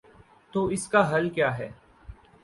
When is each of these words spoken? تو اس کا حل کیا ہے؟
تو 0.53 0.65
اس 0.67 0.87
کا 0.87 1.11
حل 1.11 1.29
کیا 1.29 1.57
ہے؟ 1.57 1.69